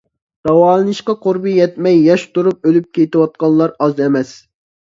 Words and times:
داۋالىنىشقا 0.47 1.15
قۇربى 1.25 1.53
يەتمەي 1.59 2.01
ياش 2.07 2.25
تۇرۇپ 2.39 2.67
ئۆلۈپ 2.71 2.89
كېتىۋاتقانلار 2.99 3.77
ئاز 3.87 4.07
ئەمەس. 4.09 4.37